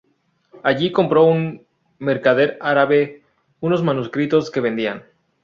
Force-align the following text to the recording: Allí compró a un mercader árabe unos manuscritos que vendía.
Allí 0.63 0.91
compró 0.91 1.21
a 1.21 1.29
un 1.29 1.63
mercader 1.99 2.57
árabe 2.59 3.21
unos 3.59 3.83
manuscritos 3.83 4.49
que 4.49 4.59
vendía. 4.59 5.05